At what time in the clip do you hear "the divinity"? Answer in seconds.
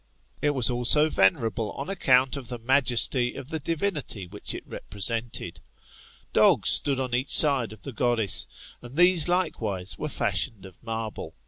3.49-4.25